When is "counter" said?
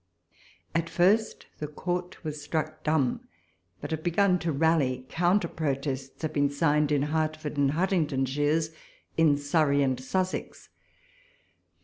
5.09-5.47